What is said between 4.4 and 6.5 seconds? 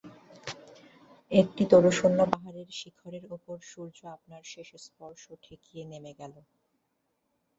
শেষ স্পর্শ ঠেকিয়ে নেমে গেল।